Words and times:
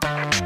Thank 0.00 0.34
you. 0.34 0.37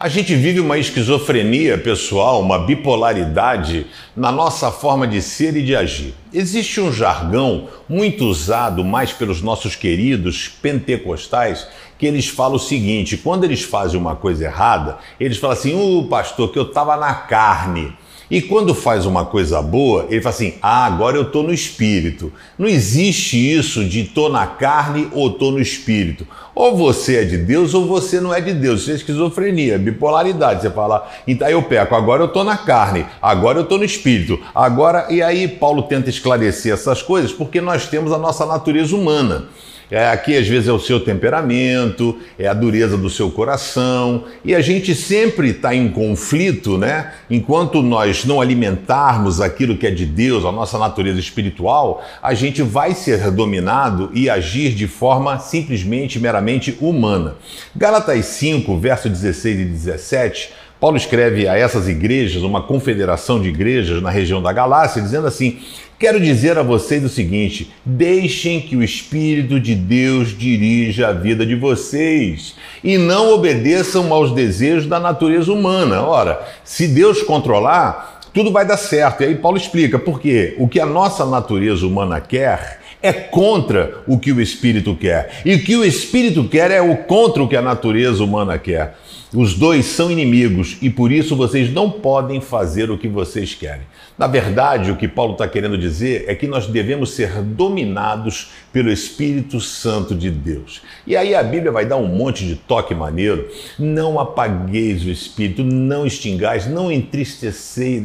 A 0.00 0.08
gente 0.08 0.32
vive 0.36 0.60
uma 0.60 0.78
esquizofrenia 0.78 1.76
pessoal, 1.76 2.40
uma 2.40 2.60
bipolaridade 2.60 3.84
na 4.14 4.30
nossa 4.30 4.70
forma 4.70 5.08
de 5.08 5.20
ser 5.20 5.56
e 5.56 5.62
de 5.62 5.74
agir. 5.74 6.14
Existe 6.32 6.80
um 6.80 6.92
jargão 6.92 7.66
muito 7.88 8.24
usado 8.24 8.84
mais 8.84 9.12
pelos 9.12 9.42
nossos 9.42 9.74
queridos 9.74 10.46
pentecostais 10.46 11.66
que 11.98 12.06
eles 12.06 12.28
falam 12.28 12.54
o 12.54 12.60
seguinte: 12.60 13.16
quando 13.16 13.42
eles 13.42 13.62
fazem 13.62 13.98
uma 13.98 14.14
coisa 14.14 14.44
errada, 14.44 14.98
eles 15.18 15.36
falam 15.36 15.56
assim, 15.56 15.74
o 15.74 16.04
pastor, 16.04 16.52
que 16.52 16.60
eu 16.60 16.68
estava 16.68 16.96
na 16.96 17.14
carne. 17.14 17.92
E 18.30 18.42
quando 18.42 18.74
faz 18.74 19.06
uma 19.06 19.24
coisa 19.24 19.62
boa, 19.62 20.06
ele 20.10 20.20
fala 20.20 20.34
assim: 20.34 20.54
ah, 20.60 20.84
agora 20.84 21.16
eu 21.16 21.22
estou 21.22 21.42
no 21.42 21.52
espírito. 21.52 22.30
Não 22.58 22.68
existe 22.68 23.36
isso 23.36 23.84
de 23.84 24.02
estou 24.02 24.28
na 24.28 24.46
carne 24.46 25.08
ou 25.12 25.28
estou 25.28 25.50
no 25.50 25.60
espírito. 25.60 26.26
Ou 26.54 26.76
você 26.76 27.18
é 27.18 27.24
de 27.24 27.38
Deus 27.38 27.72
ou 27.72 27.86
você 27.86 28.20
não 28.20 28.34
é 28.34 28.40
de 28.40 28.52
Deus. 28.52 28.82
Isso 28.82 28.90
é 28.90 28.94
esquizofrenia, 28.94 29.78
bipolaridade. 29.78 30.60
Você 30.60 30.70
fala, 30.70 31.08
então 31.26 31.48
eu 31.48 31.62
peco, 31.62 31.94
agora 31.94 32.22
eu 32.22 32.26
estou 32.26 32.44
na 32.44 32.56
carne, 32.56 33.06
agora 33.22 33.58
eu 33.58 33.62
estou 33.62 33.78
no 33.78 33.84
espírito. 33.84 34.38
Agora, 34.54 35.06
e 35.08 35.22
aí 35.22 35.48
Paulo 35.48 35.84
tenta 35.84 36.10
esclarecer 36.10 36.74
essas 36.74 37.00
coisas 37.00 37.32
porque 37.32 37.60
nós 37.60 37.86
temos 37.86 38.12
a 38.12 38.18
nossa 38.18 38.44
natureza 38.44 38.94
humana. 38.94 39.46
É, 39.90 40.08
aqui 40.08 40.36
às 40.36 40.46
vezes 40.46 40.68
é 40.68 40.72
o 40.72 40.78
seu 40.78 41.00
temperamento, 41.00 42.18
é 42.38 42.46
a 42.46 42.52
dureza 42.52 42.96
do 42.96 43.08
seu 43.08 43.30
coração, 43.30 44.24
e 44.44 44.54
a 44.54 44.60
gente 44.60 44.94
sempre 44.94 45.50
está 45.50 45.74
em 45.74 45.88
conflito, 45.88 46.76
né? 46.76 47.12
Enquanto 47.30 47.82
nós 47.82 48.24
não 48.24 48.40
alimentarmos 48.40 49.40
aquilo 49.40 49.76
que 49.76 49.86
é 49.86 49.90
de 49.90 50.04
Deus, 50.04 50.44
a 50.44 50.52
nossa 50.52 50.78
natureza 50.78 51.18
espiritual, 51.18 52.04
a 52.22 52.34
gente 52.34 52.62
vai 52.62 52.94
ser 52.94 53.30
dominado 53.30 54.10
e 54.12 54.28
agir 54.28 54.74
de 54.74 54.86
forma 54.86 55.38
simplesmente, 55.38 56.20
meramente 56.20 56.76
humana. 56.80 57.36
Gálatas 57.74 58.26
5, 58.26 58.78
verso 58.78 59.08
16 59.08 59.60
e 59.60 59.64
17 59.64 60.50
Paulo 60.80 60.96
escreve 60.96 61.48
a 61.48 61.56
essas 61.56 61.88
igrejas, 61.88 62.42
uma 62.42 62.62
confederação 62.62 63.40
de 63.40 63.48
igrejas 63.48 64.00
na 64.00 64.10
região 64.10 64.40
da 64.40 64.52
Galácia, 64.52 65.02
dizendo 65.02 65.26
assim: 65.26 65.58
Quero 65.98 66.20
dizer 66.20 66.56
a 66.56 66.62
vocês 66.62 67.02
o 67.02 67.08
seguinte: 67.08 67.72
deixem 67.84 68.60
que 68.60 68.76
o 68.76 68.82
Espírito 68.82 69.58
de 69.58 69.74
Deus 69.74 70.36
dirija 70.36 71.08
a 71.08 71.12
vida 71.12 71.44
de 71.44 71.56
vocês 71.56 72.54
e 72.84 72.96
não 72.96 73.32
obedeçam 73.32 74.12
aos 74.12 74.30
desejos 74.32 74.86
da 74.86 75.00
natureza 75.00 75.52
humana. 75.52 76.02
Ora, 76.02 76.40
se 76.62 76.86
Deus 76.86 77.22
controlar, 77.22 78.20
tudo 78.32 78.52
vai 78.52 78.64
dar 78.64 78.76
certo. 78.76 79.24
E 79.24 79.26
aí 79.26 79.34
Paulo 79.34 79.56
explica 79.56 79.98
por 79.98 80.20
quê? 80.20 80.54
O 80.58 80.68
que 80.68 80.78
a 80.78 80.86
nossa 80.86 81.26
natureza 81.26 81.84
humana 81.84 82.20
quer 82.20 82.80
é 83.02 83.12
contra 83.12 84.02
o 84.06 84.18
que 84.18 84.30
o 84.30 84.40
Espírito 84.40 84.94
quer. 84.94 85.40
E 85.44 85.54
o 85.54 85.64
que 85.64 85.74
o 85.74 85.84
Espírito 85.84 86.44
quer 86.44 86.70
é 86.70 86.80
o 86.80 86.96
contra 86.96 87.42
o 87.42 87.48
que 87.48 87.56
a 87.56 87.62
natureza 87.62 88.22
humana 88.22 88.56
quer. 88.56 88.96
Os 89.34 89.52
dois 89.52 89.84
são 89.84 90.10
inimigos 90.10 90.78
e 90.80 90.88
por 90.88 91.12
isso 91.12 91.36
vocês 91.36 91.70
não 91.70 91.90
podem 91.90 92.40
fazer 92.40 92.90
o 92.90 92.96
que 92.96 93.06
vocês 93.06 93.54
querem. 93.54 93.82
Na 94.16 94.26
verdade, 94.26 94.90
o 94.90 94.96
que 94.96 95.06
Paulo 95.06 95.32
está 95.32 95.46
querendo 95.46 95.76
dizer 95.76 96.24
é 96.26 96.34
que 96.34 96.46
nós 96.46 96.66
devemos 96.66 97.10
ser 97.10 97.42
dominados 97.42 98.52
pelo 98.72 98.90
Espírito 98.90 99.60
Santo 99.60 100.14
de 100.14 100.30
Deus. 100.30 100.80
E 101.06 101.14
aí 101.14 101.34
a 101.34 101.42
Bíblia 101.42 101.70
vai 101.70 101.84
dar 101.84 101.98
um 101.98 102.06
monte 102.06 102.46
de 102.46 102.56
toque 102.56 102.94
maneiro. 102.94 103.46
Não 103.78 104.18
apagueis 104.18 105.04
o 105.04 105.10
Espírito, 105.10 105.62
não 105.62 106.06
extingais, 106.06 106.66
não 106.66 106.90
entristeçais 106.90 108.02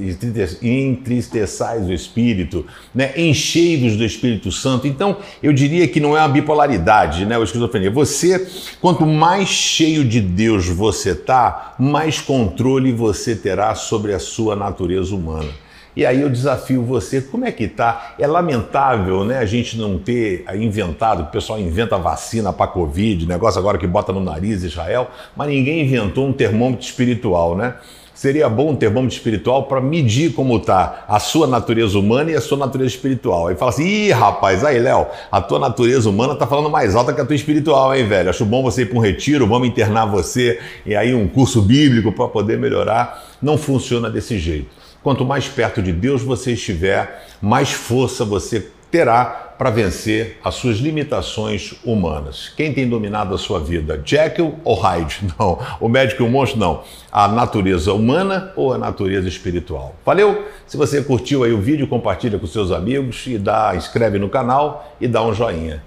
o 1.88 1.94
Espírito, 1.94 2.66
né? 2.94 3.14
enchei-vos 3.16 3.96
do 3.96 4.04
Espírito 4.04 4.52
Santo. 4.52 4.88
Então, 4.88 5.16
eu 5.42 5.54
diria 5.54 5.88
que 5.88 6.02
não 6.02 6.18
é 6.18 6.20
uma 6.20 6.28
bipolaridade, 6.28 7.26
né? 7.26 7.38
O 7.38 7.44
esquizofrenia. 7.44 7.92
Você, 7.92 8.46
quanto 8.82 9.06
mais 9.06 9.48
cheio 9.48 10.04
de 10.04 10.20
Deus 10.20 10.68
você 10.68 11.13
está, 11.14 11.76
mais 11.80 12.20
controle 12.20 12.92
você 12.92 13.36
terá 13.36 13.74
sobre 13.74 14.14
a 14.14 14.20
sua 14.20 14.56
natureza 14.56 15.16
humana. 15.16 15.50
E 15.96 16.06
aí 16.06 16.22
eu 16.22 16.30
desafio 16.30 16.84
você, 16.84 17.22
como 17.22 17.46
é 17.46 17.52
que 17.52 17.68
tá? 17.68 18.16
É 18.18 18.26
lamentável, 18.26 19.24
né, 19.24 19.38
a 19.38 19.46
gente 19.46 19.78
não 19.78 20.00
ter 20.00 20.44
inventado, 20.56 21.22
o 21.24 21.26
pessoal 21.28 21.60
inventa 21.60 21.98
vacina 21.98 22.52
para 22.52 22.66
Covid, 22.68 23.28
negócio 23.28 23.60
agora 23.60 23.78
que 23.78 23.86
bota 23.86 24.12
no 24.12 24.20
nariz 24.20 24.64
Israel, 24.64 25.10
mas 25.36 25.48
ninguém 25.50 25.82
inventou 25.82 26.28
um 26.28 26.34
termômetro 26.34 26.84
espiritual, 26.84 27.56
né? 27.56 27.76
Seria 28.14 28.48
bom 28.48 28.72
um 28.72 28.76
termômetro 28.76 29.16
espiritual 29.16 29.64
para 29.64 29.82
medir 29.82 30.34
como 30.34 30.58
está 30.58 31.04
a 31.08 31.20
sua 31.20 31.48
natureza 31.48 31.98
humana 31.98 32.32
e 32.32 32.36
a 32.36 32.42
sua 32.42 32.58
natureza 32.58 32.92
espiritual. 32.92 33.48
Aí 33.48 33.56
fala 33.56 33.72
assim: 33.72 33.84
ih, 33.84 34.12
rapaz, 34.12 34.64
aí, 34.64 34.80
Léo, 34.80 35.08
a 35.32 35.42
tua 35.42 35.58
natureza 35.58 36.10
humana 36.10 36.34
está 36.34 36.46
falando 36.46 36.70
mais 36.70 36.96
alta 36.96 37.12
que 37.12 37.20
a 37.20 37.26
tua 37.26 37.36
espiritual, 37.36 37.96
hein, 37.96 38.08
velho? 38.08 38.30
Acho 38.30 38.46
bom 38.46 38.62
você 38.62 38.84
ir 38.84 38.86
para 38.86 38.98
um 38.98 39.02
retiro, 39.02 39.48
vamos 39.48 39.68
internar 39.68 40.06
você 40.06 40.60
e 40.86 40.96
aí 40.96 41.14
um 41.14 41.28
curso 41.28 41.62
bíblico 41.62 42.12
para 42.12 42.28
poder 42.28 42.58
melhorar. 42.58 43.24
Não 43.42 43.58
funciona 43.58 44.10
desse 44.10 44.38
jeito. 44.38 44.68
Quanto 45.02 45.26
mais 45.26 45.48
perto 45.48 45.82
de 45.82 45.92
Deus 45.92 46.22
você 46.22 46.54
estiver, 46.54 47.26
mais 47.42 47.72
força 47.72 48.24
você 48.24 48.68
terá 48.94 49.56
para 49.58 49.72
vencer 49.72 50.38
as 50.44 50.54
suas 50.54 50.78
limitações 50.78 51.74
humanas. 51.84 52.54
Quem 52.56 52.72
tem 52.72 52.88
dominado 52.88 53.34
a 53.34 53.40
sua 53.40 53.60
vida, 53.60 54.00
Jekyll 54.06 54.60
ou 54.64 54.76
Hyde? 54.76 55.22
Não, 55.40 55.58
o 55.80 55.90
médico 55.90 56.22
e 56.22 56.26
o 56.28 56.30
monstro 56.30 56.60
não. 56.60 56.84
A 57.12 57.28
natureza 57.28 57.92
humana 57.92 58.54
ou 58.56 58.72
a 58.72 58.78
natureza 58.78 59.28
espiritual. 59.28 59.96
Valeu? 60.06 60.46
Se 60.68 60.78
você 60.78 61.02
curtiu 61.02 61.44
aí 61.44 61.52
o 61.52 61.60
vídeo, 61.60 61.88
compartilha 61.88 62.38
com 62.38 62.46
seus 62.46 62.72
amigos 62.72 63.26
e 63.26 63.40
dá, 63.40 63.74
inscreve 63.76 64.20
no 64.20 64.30
canal 64.30 64.96
e 65.02 65.08
dá 65.08 65.24
um 65.24 65.34
joinha. 65.34 65.82